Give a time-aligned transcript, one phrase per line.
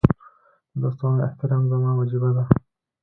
[0.71, 2.43] د دوستانو احترام زما وجیبه ده.